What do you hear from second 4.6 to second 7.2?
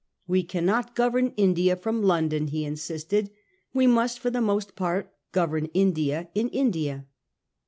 part, govern India in India.